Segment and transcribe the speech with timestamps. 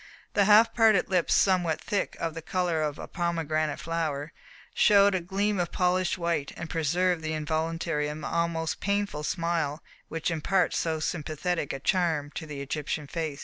[0.33, 4.33] The half parted lips, somewhat thick, of the colour of a pomegranate flower,
[4.73, 10.31] showed a gleam of polished white and preserved the involuntary and almost painful smile which
[10.31, 13.39] imparts so sympathetic a charm to the Egyptian face.